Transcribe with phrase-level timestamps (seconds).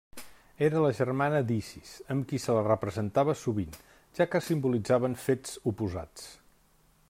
[0.67, 3.77] Era la germana d'Isis, amb qui se la representava sovint,
[4.21, 6.29] ja que simbolitzaven fets oposats.